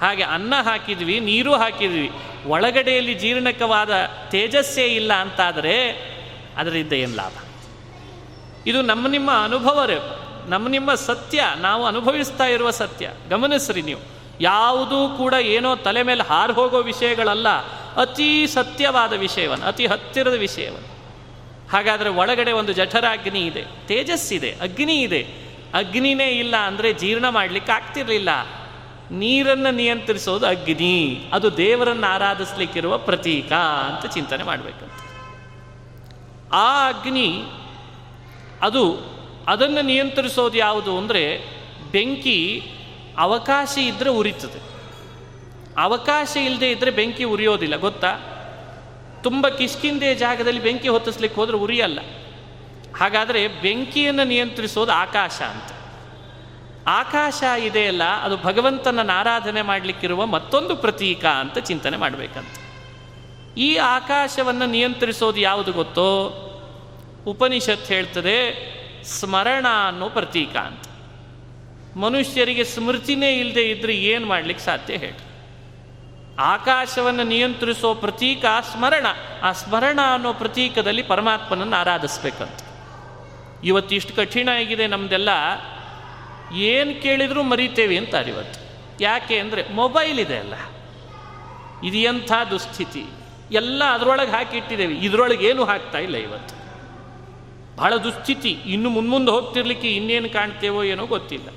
[0.02, 2.12] ಹಾಗೆ ಅನ್ನ ಹಾಕಿದ್ವಿ, ನೀರು ಹಾಕಿದ್ವಿ,
[2.46, 3.92] ಒಳಗಡೆಯಲ್ಲಿ ಜೀರ್ಣಕವಾದ
[4.30, 5.90] ತೇಜಸ್ಸೇ ಇಲ್ಲ ಅಂತಾದರೆ
[6.58, 7.34] ಅದರಿಂದ ಏನು ಲಾಭ?
[8.68, 9.98] ಇದು ನಮ್ಮ ನಿಮ್ಮ ಅನುಭವರೇ,
[10.48, 13.10] ನಮ್ಮ ನಿಮ್ಮ ಸತ್ಯ, ನಾವು ಅನುಭವಿಸ್ತಾ ಇರುವ ಸತ್ಯ.
[13.30, 14.00] ಗಮನಿಸ್ರಿ ನೀವು.
[14.42, 17.50] ಯಾವುದೂ ಕೂಡ ಏನೋ ತಲೆ ಮೇಲೆ ಹಾರು ಹೋಗೋ ವಿಷಯಗಳಲ್ಲ,
[17.96, 20.97] ಅತಿ ಸತ್ಯವಾದ ವಿಷಯವನ್ನು, ಅತಿ ಹತ್ತಿರದ ವಿಷಯವನ್ನು.
[21.72, 25.22] ಹಾಗಾದರೆ ಒಳಗಡೆ ಒಂದು ಜಠರಾಗ್ನಿ ಇದೆ ತೇಜಸ್ಸಿದೆ ಅಗ್ನಿ ಇದೆ.
[25.74, 28.30] ಅಗ್ನಿನೇ ಇಲ್ಲ ಅಂದರೆ ಜೀರ್ಣ ಮಾಡಲಿಕ್ಕೆ ಆಗ್ತಿರಲಿಲ್ಲ.
[29.12, 30.96] ನೀರನ್ನು ನಿಯಂತ್ರಿಸೋದು ಅಗ್ನಿ.
[31.34, 33.52] ಅದು ದೇವರನ್ನು ಆರಾಧಿಸ್ಲಿಕ್ಕಿರುವ ಪ್ರತೀಕ
[33.88, 34.94] ಅಂತ ಚಿಂತನೆ ಮಾಡಬೇಕಂತ
[36.54, 37.30] ಆ ಅಗ್ನಿ,
[38.62, 38.84] ಅದು
[39.48, 41.24] ಅದನ್ನು ನಿಯಂತ್ರಿಸೋದು ಯಾವುದು ಅಂದರೆ
[41.92, 42.40] ಬೆಂಕಿ
[43.18, 44.60] ಅವಕಾಶ ಇದ್ದರೆ ಉರಿತದೆ.
[45.78, 48.12] ಅವಕಾಶ ಇಲ್ಲದೆ ಇದ್ದರೆ ಬೆಂಕಿ ಉರಿಯೋದಿಲ್ಲ, ಗೊತ್ತಾ?
[49.24, 52.00] ತುಂಬ ಕಿಷ್ಕಿಂದೆ ಜಾಗದಲ್ಲಿ ಬೆಂಕಿ ಹೊತ್ತಿಸ್ಲಿಕ್ಕೆ ಹೋದರೆ ಉರಿಯಲ್ಲ.
[52.98, 55.72] ಹಾಗಾದರೆ ಬೆಂಕಿಯನ್ನು ನಿಯಂತ್ರಿಸೋದು ಆಕಾಶ ಅಂತ.
[56.88, 62.58] ಆಕಾಶ ಇದೆಯಲ್ಲ ಅದು ಭಗವಂತನ ಆರಾಧನೆ ಮಾಡಲಿಕ್ಕಿರುವ ಮತ್ತೊಂದು ಪ್ರತೀಕ ಅಂತ ಚಿಂತನೆ ಮಾಡಬೇಕಂತ.
[63.58, 66.44] ಈ ಆಕಾಶವನ್ನು ನಿಯಂತ್ರಿಸೋದು ಯಾವುದು ಗೊತ್ತೋ?
[67.28, 68.68] ಉಪನಿಷತ್ ಹೇಳ್ತದೆ,
[69.04, 70.84] ಸ್ಮರಣ ಅನ್ನೋ ಪ್ರತೀಕ ಅಂತ.
[71.98, 75.26] ಮನುಷ್ಯರಿಗೆ ಸ್ಮೃತಿನೇ ಇಲ್ಲದೆ ಇದ್ದರೆ ಏನು ಮಾಡ್ಲಿಕ್ಕೆ ಸಾಧ್ಯ ಹೇಳಿ
[76.39, 79.06] ಆಕಾಶವನ್ನು ನಿಯಂತ್ರಿಸೋ ಪ್ರತೀಕ ಸ್ಮರಣ,
[79.44, 82.60] ಆ ಸ್ಮರಣ ಅನ್ನೋ ಪ್ರತೀಕದಲ್ಲಿ ಪರಮಾತ್ಮನನ್ನು ಆರಾಧಿಸ್ಬೇಕಂತ.
[83.63, 85.29] ಇವತ್ತು ಇಷ್ಟು ಕಠಿಣ ಆಗಿದೆ ನಮ್ಮದೆಲ್ಲ
[86.53, 88.60] ಏನು ಕೇಳಿದರೂ ಮರಿತೇವೆ ಅಂತಾರೆ ಇವತ್ತು.
[89.03, 90.53] ಯಾಕೆ ಅಂದರೆ ಮೊಬೈಲ್ ಇದೆ ಅಲ್ಲ.
[91.84, 93.06] ಇದು ಎಂಥ ದುಸ್ಥಿತಿ.
[93.51, 94.96] ಎಲ್ಲ ಅದರೊಳಗೆ ಹಾಕಿಟ್ಟಿದ್ದೇವೆ.
[94.96, 96.56] ಇದರೊಳಗೆ ಏನು ಹಾಕ್ತಾ ಇಲ್ಲ ಇವತ್ತು.
[97.77, 98.50] ಬಹಳ ದುಸ್ಥಿತಿ.
[98.50, 101.48] ಇನ್ನು ಮುನ್ಮುಂದೆ ಹೋಗ್ತಿರ್ಲಿಕ್ಕೆ ಇನ್ನೇನು ಕಾಣ್ತೇವೋ ಏನೋ ಗೊತ್ತಿಲ್ಲ.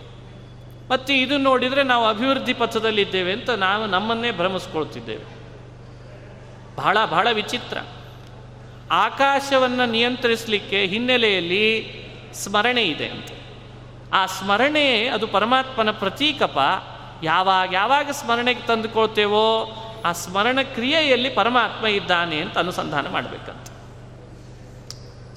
[0.90, 5.40] ಮತ್ತು ಇದು ನೋಡಿದರೆ ನಾವು ಅಭಿವೃದ್ಧಿ ಪಥದಲ್ಲಿದ್ದೇವೆ ಅಂತ ನಾವು ನಮ್ಮನ್ನೇ ಭ್ರಮಿಸ್ಕೊಳ್ತಿದ್ದೇವೆ.
[6.76, 7.78] ಬಹಳ ಬಹಳ ವಿಚಿತ್ರ.
[8.90, 11.94] ಆಕಾಶವನ್ನು ನಿಯಂತ್ರಿಸಲಿಕ್ಕೆ ಹಿನ್ನೆಲೆಯಲ್ಲಿ
[12.32, 13.26] ಸ್ಮರಣೆ ಇದೆ ಅಂತ.
[14.12, 16.58] ಆ ಸ್ಮರಣೆ ಅದು ಪರಮಾತ್ಮನ ಪ್ರತೀಕಪ.
[17.22, 23.66] ಯಾವಾಗ ಯಾವಾಗ ಸ್ಮರಣೆಗೆ ತಂದುಕೊಳ್ತೇವೋ ಆ ಸ್ಮರಣ ಕ್ರಿಯೆಯಲ್ಲಿ ಪರಮಾತ್ಮ ಇದ್ದಾನೆ ಅಂತ ಅನುಸಂಧಾನ ಮಾಡಬೇಕಂತ.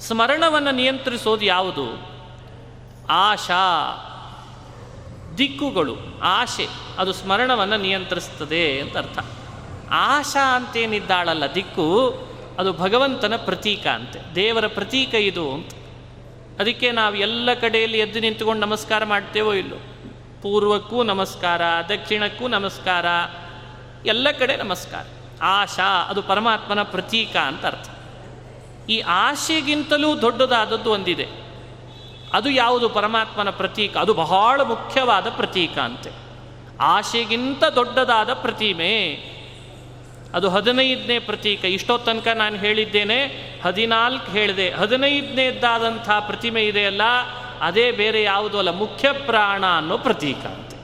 [0.00, 2.08] ಸ್ಮರಣವನ್ನು ನಿಯಂತ್ರಿಸೋದು ಯಾವುದು?
[3.10, 3.60] ಆಶಾ.
[5.38, 6.66] ದಿಕ್ಕುಗಳು, ಆಶೆ,
[6.98, 9.18] ಅದು ಸ್ಮರಣವನ್ನು ನಿಯಂತ್ರಿಸ್ತದೆ ಅಂತ ಅರ್ಥ.
[9.90, 12.14] ಆಶಾ ಅಂತೇನಿದ್ದಾಳಲ್ಲ ದಿಕ್ಕು,
[12.58, 15.70] ಅದು ಭಗವಂತನ ಪ್ರತೀಕ ಅಂತೆ, ದೇವರ ಪ್ರತೀಕ ಇದು ಅಂತ.
[16.60, 19.76] ಅದಕ್ಕೆ ನಾವು ಎಲ್ಲ ಕಡೆಯಲ್ಲಿ ಎದ್ದು ನಿಂತುಕೊಂಡು ನಮಸ್ಕಾರ ಮಾಡ್ತೇವೋ ಇಲ್ಲೋ?
[20.42, 23.06] ಪೂರ್ವಕ್ಕೂ ನಮಸ್ಕಾರ, ದಕ್ಷಿಣಕ್ಕೂ ನಮಸ್ಕಾರ,
[24.06, 25.06] ಎಲ್ಲ ಕಡೆ ನಮಸ್ಕಾರ.
[25.42, 27.90] ಆಶಾ, ಅದು ಪರಮಾತ್ಮನ ಪ್ರತೀಕ ಅಂತ ಅರ್ಥ.
[28.88, 31.43] ಈ ಆಶೆಗಿಂತಲೂ ದೊಡ್ಡದಾದದ್ದು ಒಂದಿದೆ.
[32.34, 33.96] ಅದು ಯಾವುದು ಪರಮಾತ್ಮನ ಪ್ರತೀಕ?
[33.96, 36.10] ಅದು ಬಹಳ ಮುಖ್ಯವಾದ ಪ್ರತೀಕ ಅಂತೆ.
[36.80, 39.12] ಆಶೆಗಿಂತ ದೊಡ್ಡದಾದ ಪ್ರತಿಮೆ.
[40.34, 41.64] ಅದು ಹದಿನೈದನೇ ಪ್ರತೀಕ.
[41.64, 43.24] ಇಷ್ಟೋ ತನಕ ನಾನು ಹೇಳಿದ್ದೇನೆ,
[43.64, 44.70] ಹದಿನಾಲ್ಕು ಹೇಳಿದೆ.
[44.70, 47.02] ಹದಿನೈದನೇದ್ದಾದಂಥ ಪ್ರತಿಮೆ ಇದೆಯಲ್ಲ,
[47.60, 50.74] ಅದೇ ಬೇರೆ ಯಾವುದೂ ಅಲ್ಲ, ಮುಖ್ಯ ಪ್ರಾಣ ಅನ್ನೋ ಪ್ರತೀಕ ಅಂತೆ.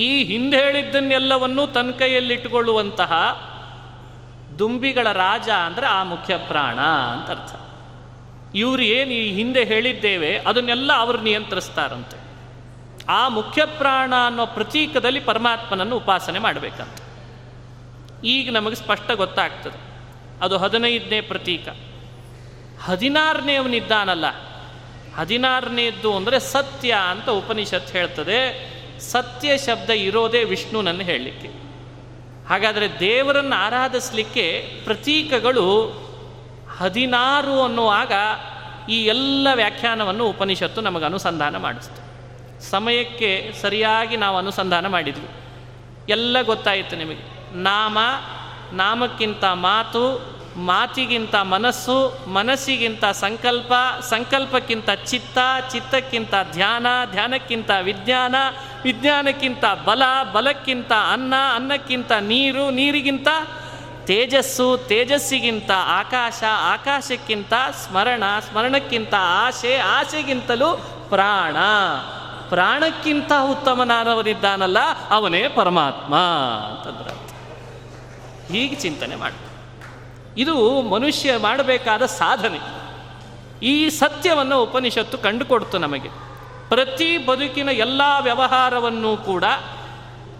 [0.00, 3.12] ಈ ಹಿಂದೆ ಹೇಳಿದ್ದನ್ನೆಲ್ಲವನ್ನೂ ತನ್ನ ಕೈಯಲ್ಲಿಟ್ಟುಕೊಳ್ಳುವಂತಹ
[4.58, 7.71] ದುಂಬಿಗಳ ರಾಜ ಅಂದರೆ ಆ ಮುಖ್ಯ ಪ್ರಾಣ ಅಂತ ಅರ್ಥ.
[8.54, 12.22] ಇವರು ಏನು ಈ ಹಿಂದೆ ಹೇಳಿದ್ದೇವೆ, ಅದನ್ನೆಲ್ಲ ಅವರು ನಿಯಂತ್ರಿಸ್ತಾರಂತೆ.
[13.08, 17.00] ಆ ಮುಖ್ಯ ಪ್ರಾಣ ಅನ್ನೋ ಪ್ರತೀಕದಲ್ಲಿ ಪರಮಾತ್ಮನನ್ನು ಉಪಾಸನೆ ಮಾಡಬೇಕಂತ.
[18.24, 19.92] ಈಗ ನಮಗೆ ಸ್ಪಷ್ಟ ಗೊತ್ತಾಗ್ತದೆ.
[20.44, 21.68] ಅದು ಹದಿನೈದನೇ ಪ್ರತೀಕ.
[22.84, 24.24] ಹದಿನಾರನೇವನಿದ್ದಾನಲ್ಲ
[25.16, 28.72] ಹದಿನಾರನೇದ್ದು ಅಂದರೆ ಸತ್ಯ ಅಂತ ಉಪನಿಷತ್ ಹೇಳ್ತದೆ.
[29.00, 31.48] ಸತ್ಯ ಶಬ್ದ ಇರೋದೇ ವಿಷ್ಣುನನ್ನು ಹೇಳಲಿಕ್ಕೆ.
[32.48, 35.92] ಹಾಗಾದರೆ ದೇವರನ್ನು ಆರಾಧಿಸಲಿಕ್ಕೆ ಪ್ರತೀಕಗಳು
[36.82, 38.12] ಹದಿನಾರು ಅನ್ನುವಾಗ
[38.90, 42.12] ಈ ಎಲ್ಲ ವ್ಯಾಖ್ಯಾನವನ್ನು ಉಪನಿಷತ್ತು ನಮಗೆ ಅನುಸಂಧಾನ ಮಾಡಿಸ್ತು.
[42.70, 45.28] ಸಮಯಕ್ಕೆ ಸರಿಯಾಗಿ ನಾವು ಅನುಸಂಧಾನ ಮಾಡಿದ್ವಿ.
[46.08, 47.54] ಎಲ್ಲ ಗೊತ್ತಾಯಿತು ನಿಮಗೆ.
[47.54, 47.98] ನಾಮ,
[48.72, 55.38] ನಾಮಕ್ಕಿಂತ ಮಾತು, ಮಾತಿಗಿಂತ ಮನಸ್ಸು, ಮನಸ್ಸಿಗಿಂತ ಸಂಕಲ್ಪ, ಸಂಕಲ್ಪಕ್ಕಿಂತ ಚಿತ್ತ,
[55.72, 58.34] ಚಿತ್ತಕ್ಕಿಂತ ಧ್ಯಾನ, ಧ್ಯಾನಕ್ಕಿಂತ ವಿಜ್ಞಾನ,
[58.84, 63.28] ವಿಜ್ಞಾನಕ್ಕಿಂತ ಬಲ, ಬಲಕ್ಕಿಂತ ಅನ್ನ, ಅನ್ನಕ್ಕಿಂತ ನೀರು, ನೀರಿಗಿಂತ
[64.06, 70.76] ತೇಜಸ್ಸು ತೇಜಸ್ಸಿಗಿಂತ ಆಕಾಶ, ಆಕಾಶಕ್ಕಿಂತ ಸ್ಮರಣ, ಸ್ಮರಣಕ್ಕಿಂತ ಆಶೆ, ಆಶೆಗಿಂತಲೂ
[71.08, 71.56] ಪ್ರಾಣ.
[72.48, 74.78] ಪ್ರಾಣಕ್ಕಿಂತ ಉತ್ತಮನಾದವನಿದ್ದಾನಲ್ಲ,
[75.10, 76.16] ಅವನೇ ಪರಮಾತ್ಮ
[76.68, 77.22] ಅಂತಂದ್ರೆ
[78.52, 79.32] ಹೀಗೆ ಚಿಂತನೆ ಮಾಡ
[80.38, 82.58] ಇದು ಮನುಷ್ಯ ಮಾಡಬೇಕಾದ ಸಾಧನೆ.
[83.62, 86.08] ಈ ಸತ್ಯವನ್ನು ಉಪನಿಷತ್ತು ಕಂಡುಕೊಡ್ತು ನಮಗೆ.
[86.68, 89.44] ಪ್ರತಿ ಬದುಕಿನ ಎಲ್ಲ ವ್ಯವಹಾರವನ್ನು ಕೂಡ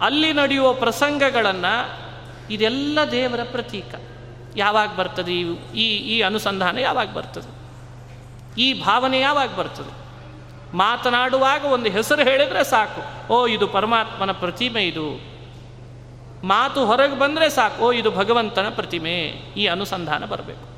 [0.02, 2.01] ಅಲ್ಲಿ ನಡೆಯುವ ಪ್ರಸಂಗಗಳನ್ನು
[2.54, 3.94] ಇದೆಲ್ಲ ದೇವರ ಪ್ರತೀಕ.
[4.56, 5.32] ಯಾವಾಗ ಬರ್ತದೆ
[5.78, 7.62] ಈ ಈ ಅನುಸಂಧಾನ ಯಾವಾಗ ಬರ್ತದೆ?
[8.60, 10.02] ಈ ಭಾವನೆ ಯಾವಾಗ ಬರ್ತದೆ?
[10.76, 13.32] ಮಾತನಾಡುವಾಗ ಒಂದು ಹೆಸರು ಹೇಳಿದರೆ ಸಾಕು.
[13.32, 15.32] ಓ, ಇದು ಪರಮಾತ್ಮನ ಪ್ರತಿಮೆ ಇದು.
[16.46, 17.82] ಮಾತು ಹೊರಗೆ ಬಂದರೆ ಸಾಕು.
[17.82, 19.14] ಓ, ಇದು ಭಗವಂತನ ಪ್ರತಿಮೆ.
[19.56, 20.72] ಈ ಅನುಸಂಧಾನ ಬರಬೇಕು.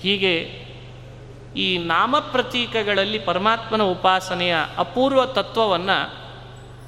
[0.00, 0.64] ಹೀಗೆ
[1.56, 6.24] ಈ ನಾಮ ಪ್ರತೀಕಗಳಲ್ಲಿ ಪರಮಾತ್ಮನ ಉಪಾಸನೆಯ ಅಪೂರ್ವ ತತ್ವವನ್ನು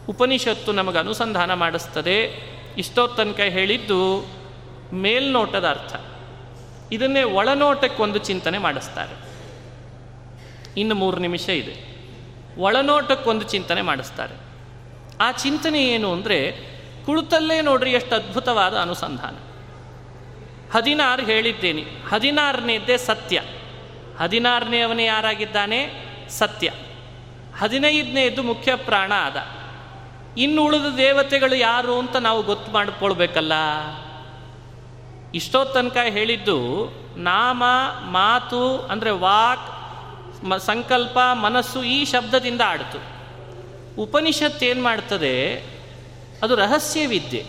[0.09, 2.47] ಉಪನಿಷತ್ತು ನಮಗೆ ಅನುಸಂಧಾನ ಮಾಡಿಸ್ತದೆ.
[2.77, 4.27] ಇಷ್ಟೋ ತನಕ ಹೇಳಿದ್ದು
[4.93, 5.97] ಮೇಲ್ನೋಟದ ಅರ್ಥ.
[6.93, 9.27] ಇದನ್ನೇ ಒಳನೋಟಕ್ಕೊಂದು ಚಿಂತನೆ ಮಾಡಿಸ್ತಾರೆ.
[10.81, 11.97] ಇನ್ನು ಮೂರು ನಿಮಿಷ ಇದೆ.
[12.59, 14.35] ಒಳನೋಟಕ್ಕೊಂದು ಚಿಂತನೆ ಮಾಡಿಸ್ತಾರೆ.
[15.21, 16.53] ಆ ಚಿಂತನೆ ಏನು ಅಂದರೆ,
[17.07, 19.37] ಕುಳಿತಲ್ಲೇ ನೋಡ್ರಿ ಎಷ್ಟು ಅದ್ಭುತವಾದ ಅನುಸಂಧಾನ.
[20.75, 21.85] ಹದಿನಾರು ಹೇಳಿದ್ದೇನೆ.
[22.09, 23.43] ಹದಿನಾರನೇದ್ದೇ ಸತ್ಯ.
[24.19, 26.07] ಹದಿನಾರನೇವನೇ ಯಾರಾಗಿದ್ದಾನೆ?
[26.29, 26.73] ಸತ್ಯ.
[27.59, 29.37] ಹದಿನೈದನೇದು ಮುಖ್ಯ ಪ್ರಾಣ ಆದ.
[30.37, 33.53] ಇನ್ನು ಉಳಿದ ದೇವತೆಗಳು ಯಾರು ಅಂತ ನಾವು ಗೊತ್ತು ಮಾಡಿಕೊಳ್ಬೇಕಲ್ಲ?
[35.35, 37.63] ಇಷ್ಟೋ ತನಕ ಹೇಳಿದ್ದು ನಾಮ,
[38.01, 39.77] ಮಾತು ಅಂದರೆ ವಾಕ್
[40.59, 42.99] ಸಂಕಲ್ಪ, ಮನಸ್ಸು ಈ ಶಬ್ದದಿಂದ ಆಡ್ತು.
[44.03, 45.55] ಉಪನಿಷತ್ ಏನು ಮಾಡ್ತದೆ?
[46.43, 47.47] ಅದು ರಹಸ್ಯ ವಿದ್ಯೆ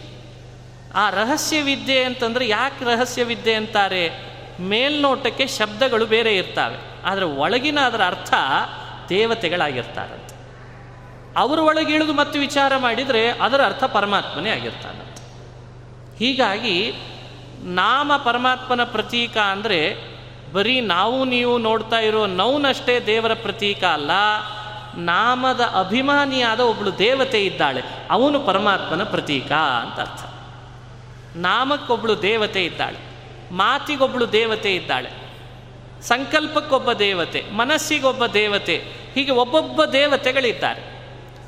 [0.96, 4.12] ಆ ರಹಸ್ಯ ವಿದ್ಯೆ ಅಂತಂದರೆ ಯಾಕೆ ರಹಸ್ಯ ವಿದ್ಯೆ ಅಂತಾರೆ?
[4.60, 7.04] ಮೇಲ್ನೋಟಕ್ಕೆ ಶಬ್ದಗಳು ಬೇರೆ ಇರ್ತವೆ.
[7.04, 8.34] ಆದರೆ ಒಳಗಿನ ಅದರ ಅರ್ಥ
[9.10, 10.37] ದೇವತೆಗಳಾಗಿರ್ತಾರಂತೆ.
[11.38, 15.04] ಅವರು ಒಳಗೆ ಇಳಿದು ಮತ್ತೆ ವಿಚಾರ ಮಾಡಿದರೆ ಅದರ ಅರ್ಥ ಪರಮಾತ್ಮನೇ ಆಗಿರ್ತಾನೆ.
[16.18, 16.78] ಹೀಗಾಗಿ
[17.64, 19.80] ನಾಮ ಪರಮಾತ್ಮನ ಪ್ರತೀಕ ಅಂದರೆ
[20.54, 24.12] ಬರೀ ನಾವು ನೀವು ನೋಡ್ತಾ ಇರೋ ನೌನಷ್ಟೇ ದೇವರ ಪ್ರತೀಕ ಅಲ್ಲ,
[24.96, 30.22] ನಾಮದ ಅಭಿಮಾನಿಯಾದ ಒಬ್ಬಳು ದೇವತೆ ಇದ್ದಾಳೆ, ಅವನು ಪರಮಾತ್ಮನ ಪ್ರತೀಕ ಅಂತ ಅರ್ಥ.
[31.36, 33.00] ನಾಮಕ್ಕೊಬ್ಬಳು ದೇವತೆ ಇದ್ದಾಳೆ
[33.52, 35.10] ಮಾತಿಗೊಬ್ಬಳು ದೇವತೆ ಇದ್ದಾಳೆ,
[36.02, 38.78] ಸಂಕಲ್ಪಕ್ಕೊಬ್ಬ ದೇವತೆ, ಮನಸ್ಸಿಗೊಬ್ಬ ದೇವತೆ,
[39.16, 40.97] ಹೀಗೆ ಒಬ್ಬೊಬ್ಬ ದೇವತೆಗಳಿದ್ದಾರೆ.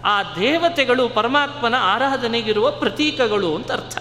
[0.05, 3.97] ಆ ದೇವತೆಗಳು ಪರಮಾತ್ಮನ ಆರಾಧನೆಗಿರುವ ಪ್ರತೀಕಗಳು ಅಂತ ಅರ್ಥ.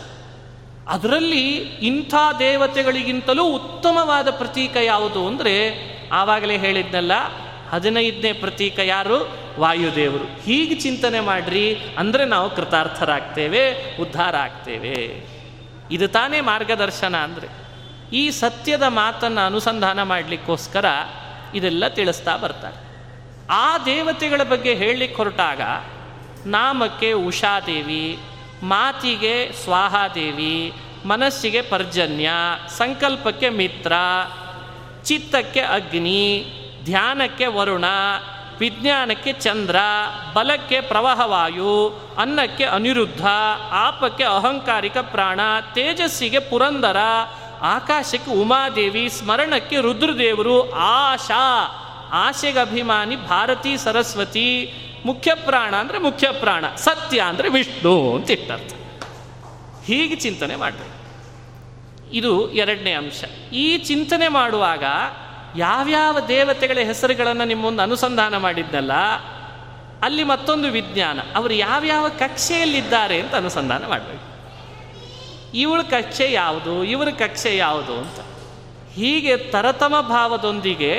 [0.89, 5.55] ಅದರಲ್ಲಿ ಇಂಥ ದೇವತೆಗಳಿಗಿಂತಲೂ ಉತ್ತಮವಾದ ಪ್ರತೀಕ ಯಾವುದು ಅಂದರೆ
[6.13, 7.13] ಆವಾಗಲೇ ಹೇಳಿದ್ನಲ್ಲ,
[7.71, 9.49] ಹದಿನೈದನೇ ಪ್ರತೀಕ ಯಾರು?
[9.59, 10.25] ವಾಯುದೇವರು.
[10.25, 15.27] ಹೀಗೆ ಚಿಂತನೆ ಮಾಡ್ರಿ, ಅಂದರೆ ನಾವು ಕೃತಾರ್ಥರಾಗ್ತೇವೆ, ಉದ್ಧಾರ ಆಗ್ತೇವೆ.
[15.91, 17.49] ಇದು ತಾನೇ ಮಾರ್ಗದರ್ಶನ ಅಂದರೆ.
[18.13, 20.85] ಈ ಸತ್ಯದ ಮಾತನ್ನು ಅನುಸಂಧಾನ ಮಾಡಲಿಕ್ಕೋಸ್ಕರ
[21.55, 22.88] ಇದೆಲ್ಲ ತಿಳಿಸ್ತಾ ಬರ್ತಾರೆ.
[23.51, 25.61] ಆ ದೇವತೆಗಳ ಬಗ್ಗೆ ಹೇಳಲಿಕ್ಕೆ ಹೊರಟಾಗ
[26.47, 28.19] ನಾಮಕ್ಕೆ ಉಷಾದೇವಿ,
[28.63, 30.73] ಮಾತಿಗೆ ಸ್ವಾಹಾದೇವಿ,
[31.07, 32.31] ಮನಸ್ಸಿಗೆ ಪರ್ಜನ್ಯ,
[32.69, 33.93] ಸಂಕಲ್ಪಕ್ಕೆ ಮಿತ್ರ,
[35.05, 36.45] ಚಿತ್ತಕ್ಕೆ ಅಗ್ನಿ,
[36.85, 37.85] ಧ್ಯಾನಕ್ಕೆ ವರುಣ,
[38.59, 39.77] ವಿಜ್ಞಾನಕ್ಕೆ ಚಂದ್ರ,
[40.33, 43.27] ಬಲಕ್ಕೆ ಪ್ರವಾಹವಾಯು, ಅನ್ನಕ್ಕೆ ಅನಿರುದ್ಧ,
[43.71, 45.41] ಆಪಕ್ಕೆ ಅಹಂಕಾರಿಕ ಪ್ರಾಣ,
[45.75, 46.97] ತೇಜಸ್ಸಿಗೆ ಪುರಂದರ,
[47.63, 51.85] ಆಕಾಶಕ್ಕೆ ಉಮಾದೇವಿ, ಸ್ಮರಣಕ್ಕೆ ರುದ್ರದೇವರು, ಆಶಾ.
[52.17, 54.49] ಆಶೆಗೆ ಅಭಿಮಾನಿ ಭಾರತೀ ಸರಸ್ವತಿ
[55.07, 58.73] ಮುಖ್ಯ ಪ್ರಾಣ ಅಂದರೆ ಮುಖ್ಯ ಪ್ರಾಣ, ಸತ್ಯ ಅಂದರೆ ವಿಷ್ಣು ಅಂತ ಇಟ್ಟರ್ಥ.
[59.87, 60.97] ಹೀಗೆ ಚಿಂತನೆ ಮಾಡಬೇಕು.
[62.13, 63.21] ಇದು ಎರಡನೇ ಅಂಶ.
[63.53, 64.85] ಈ ಚಿಂತನೆ ಮಾಡುವಾಗ
[65.57, 68.93] ಯಾವ್ಯಾವ ದೇವತೆಗಳ ಹೆಸರುಗಳನ್ನು ನಿಮ್ಮೊಂದು ಮುಂದೆ ಅನುಸಂಧಾನ ಮಾಡಿದ್ದಲ್ಲ,
[70.03, 71.21] ಅಲ್ಲಿ ಮತ್ತೊಂದು ವಿಜ್ಞಾನ.
[71.37, 74.27] ಅವರು ಯಾವ್ಯಾವ ಕಕ್ಷೆಯಲ್ಲಿದ್ದಾರೆ ಅಂತ ಅನುಸಂಧಾನ ಮಾಡಬೇಕು.
[75.55, 78.19] ಇವಳ ಕಕ್ಷೆ ಯಾವುದು, ಇವರ ಕಕ್ಷೆ ಯಾವುದು ಅಂತ.
[78.95, 80.93] ಹೀಗೆ ತರತಮ ಭಾವದೊಂದಿಗೆ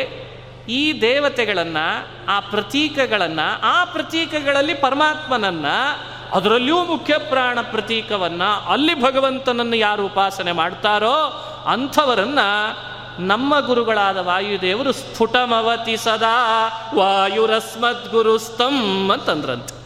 [0.69, 10.51] ಈ ದೇವತೆಗಳನ್ನು, ಆ ಪ್ರತೀಕಗಳನ್ನು, ಆ ಪ್ರತೀಕಗಳಲ್ಲಿ ಪರಮಾತ್ಮನನ್ನು, ಅದರಲ್ಲಿಯೂ ಮುಖ್ಯ ಪ್ರಾಣ ಪ್ರತೀಕವನ್ನು ಅಲ್ಲಿ ಭಗವಂತನನ್ನು ಯಾರು ಉಪಾಸನೆ
[10.51, 12.89] ಮಾಡ್ತಾರೋ ಅಂಥವರನ್ನು
[13.21, 19.79] ನಮ್ಮ ಗುರುಗಳಾದ ವಾಯುದೇವರು ಸ್ಫುಟಮವತಿ ಸದಾ, ವಾಯುರಸ್ಮದ್ಗುರುಸ್ತಂ ಅಂತಂದ್ರಂತೆ.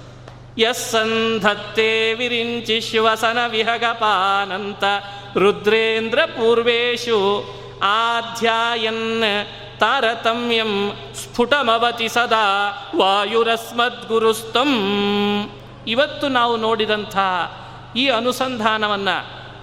[0.62, 4.84] ಯಸ್ಸಂಧತ್ತೇ ವಿರಿಂಚಿ ಶಿವಸನ ವಿಹಗಪಾನಂತ
[5.38, 7.46] ರುದ್ರೇಂದ್ರ ಪೂರ್ವೇಶು
[7.84, 12.46] ಆಧ್ಯಾಯನ್ ತಾರತಮ್ಯಂ ಸ್ಫುಟಮವತಿ ಸದಾ
[12.98, 14.70] ವಾಯುರಸ್ಮದ್ಗುರುಸ್ತಂ.
[15.88, 17.18] ಇವತ್ತು ನಾವು ನೋಡಿದಂಥ
[17.96, 19.16] ಈ ಅನುಸಂಧಾನವನ್ನು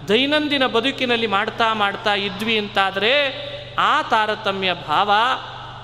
[0.09, 3.15] ದೈನಂದಿನ ಬದುಕಿನಲ್ಲಿ ಮಾಡ್ತಾ ಮಾಡ್ತಾ ಇದ್ವಿ ಅಂತಾದರೆ
[3.79, 5.11] ಆ ತಾರತಮ್ಯ ಭಾವ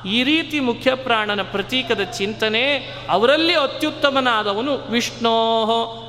[0.09, 2.79] ಈ ರೀತಿ ಮುಖ್ಯ ಪ್ರಾಣನ ಪ್ರತೀಕದ ಚಿಂತನೆ
[3.11, 5.37] ಅವರಲ್ಲಿ ಅತ್ಯುತ್ತಮನಾದವನು ವಿಷ್ಣೋ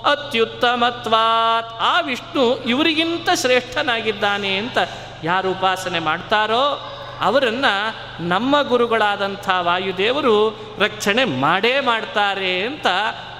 [0.05, 1.71] ಅತ್ಯುತ್ತಮತ್ವಾತ್.
[1.81, 4.77] ಆ ವಿಷ್ಣು ಇವರಿಗಿಂತ ಶ್ರೇಷ್ಠನಾಗಿದ್ದಾನೆ ಅಂತ
[5.23, 7.95] ಯಾರು ಉಪಾಸನೆ ಮಾಡ್ತಾರೋ ಅವರನ್ನು
[8.27, 12.87] ನಮ್ಮ ಗುರುಗಳಾದಂಥ ವಾಯುದೇವರು ರಕ್ಷಣೆ ಮಾಡೇ ಮಾಡ್ತಾರೆ ಅಂತ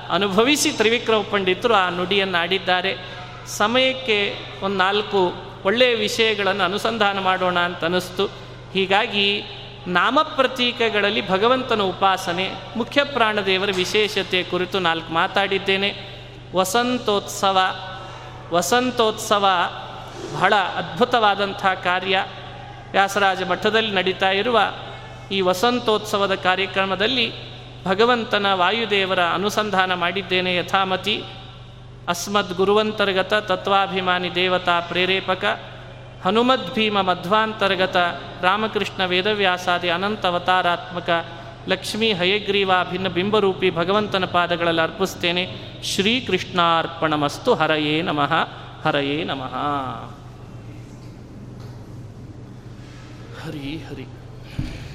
[0.10, 2.98] ಅನುಭವಿಸಿ ತ್ರಿವಿಕ್ರಮ ಪಂಡಿತರು ಆ ನುಡಿಯನ್ನು ಆಡಿದ್ದಾರೆ
[3.48, 5.34] ಸಮಯಕ್ಕೆ ಒಂದು ನಾಲ್ಕು
[5.66, 8.26] ಒಳ್ಳೆಯ ವಿಷಯಗಳನ್ನು ಅನುಸಂಧಾನ ಮಾಡೋಣ ಅಂತ ಅನ್ನಿಸ್ತು.
[8.74, 9.44] ಹೀಗಾಗಿ
[9.88, 16.18] ನಾಮಪ್ರತೀಕಗಳಲ್ಲಿ ಭಗವಂತನ ಉಪಾಸನೆ, ಮುಖ್ಯ ಪ್ರಾಣದೇವರ ವಿಶೇಷತೆ ಕುರಿತು ನಾಲ್ಕು ಮಾತಾಡಿದ್ದೇನೆ.
[16.56, 17.60] ವಸಂತೋತ್ಸವ
[18.54, 19.48] ವಸಂತೋತ್ಸವ
[20.34, 22.26] ಬಹಳ ಅದ್ಭುತವಾದಂಥ ಕಾರ್ಯ.
[22.92, 24.60] ವ್ಯಾಸರಾಜ ಮಠದಲ್ಲಿ ನಡೀತಾ ಇರುವ
[25.32, 31.24] ಈ ವಸಂತೋತ್ಸವದ ಕಾರ್ಯಕ್ರಮದಲ್ಲಿ ಭಗವಂತನ ವಾಯುದೇವರ ಅನುಸಂಧಾನ ಮಾಡಿದ್ದೇನೆ ಯಥಾಮತಿ.
[32.08, 35.46] ಅಸ್ಮದ್ ಗುರುವಂತರ್ಗತ ತತ್ವಾಭಿಮಾನಿ ದೇವತಾ ಪ್ರೇರೇಪಕ.
[36.26, 37.98] ಹನುಮದ್ ಭೀಮ ಮಧ್ವಾಂತರ್ಗತ
[38.42, 41.26] ರಾಮಕೃಷ್ಣ ವೇದವ್ಯಾಸಾದಿ ಅನಂತ ಅವತಾರಾತ್ಮಕ.
[41.68, 45.56] ಲಕ್ಷ್ಮೀ ಹಯಗ್ರೀವ ಭಿನ್ನ ಬಿಂಬರೂಪಿ ಭಗವಂತನ ಪಾದಗಳಲ್ಲಿ ಅರ್ಪಿಸ್ತೇನೆ.
[45.84, 48.34] ಶ್ರೀಕೃಷ್ಣಾರ್ಪಣಮಸ್ತು ಹರಯೇ ನಮಃ
[48.86, 49.56] ಹರಯೇ ನಮಃ.
[53.48, 54.06] ಹರಿ ಹರಿ